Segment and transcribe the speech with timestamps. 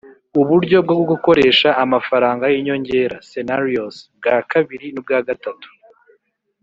[0.41, 5.67] uburyo bwo gukoresha amafaranga y' inyongera (scenarios) bwa kabiri n'ubwa gatatu